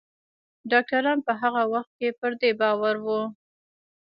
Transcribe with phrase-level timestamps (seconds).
[0.71, 3.21] ډاکتران په هغه وخت کې پر دې باور وو